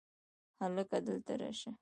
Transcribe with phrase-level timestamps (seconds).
[0.61, 0.97] هلکه!
[1.07, 1.71] دلته راشه!